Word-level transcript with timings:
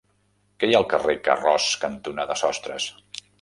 Què 0.61 0.69
hi 0.71 0.71
ha 0.77 0.79
al 0.79 0.87
carrer 0.93 1.15
Carroç 1.27 1.67
cantonada 1.85 2.39
Sostres? 2.45 2.89